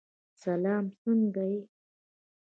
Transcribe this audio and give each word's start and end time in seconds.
سلام! 0.41 0.85
څنګه 1.01 1.43
یې؟ 1.51 1.61